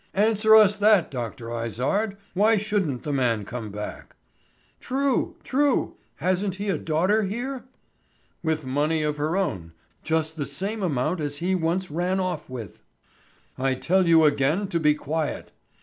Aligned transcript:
"Answer 0.15 0.55
us 0.55 0.77
that, 0.77 1.11
Dr. 1.11 1.55
Izard. 1.63 2.17
Why 2.33 2.57
shouldn't 2.57 3.03
the 3.03 3.13
man 3.13 3.45
come 3.45 3.69
back?" 3.69 4.15
"True, 4.79 5.35
true! 5.43 5.95
Hasn't 6.15 6.55
he 6.55 6.69
a 6.69 6.79
daughter 6.79 7.21
here?" 7.21 7.65
"With 8.41 8.65
money 8.65 9.03
of 9.03 9.17
her 9.17 9.37
own. 9.37 9.73
Just 10.01 10.37
the 10.37 10.47
same 10.47 10.81
amount 10.81 11.19
as 11.19 11.37
he 11.37 11.53
once 11.53 11.91
ran 11.91 12.19
off 12.19 12.49
with." 12.49 12.81
"I 13.59 13.75
tell 13.75 14.07
you 14.07 14.23
again 14.23 14.67
to 14.69 14.79
be 14.79 14.95
quiet." 14.95 15.51